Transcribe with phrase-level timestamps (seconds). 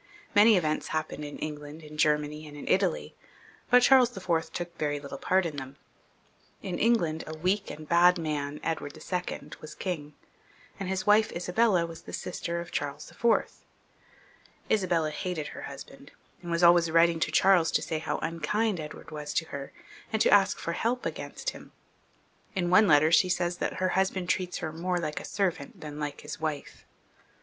[0.33, 3.13] Many events happened in England, in Germany, and in Italy,
[3.69, 4.51] but Charles IV.
[4.51, 5.75] took very little part in them.
[6.63, 10.15] In England a very weak and bad man, Edward II., was king,
[10.79, 13.51] and his wife, Isabella, was the sister of Charles IV.
[14.71, 16.09] Isabella hated her husband,
[16.41, 19.71] and was always writing to Charles to say how unkind Edward was to her,
[20.11, 21.73] and to ask for help against him.
[22.55, 25.99] In one letter she says that her husband treats her "more like a servant than
[25.99, 26.85] like his wife."